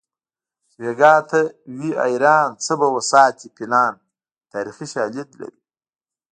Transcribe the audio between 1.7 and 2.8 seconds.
وي حیران څه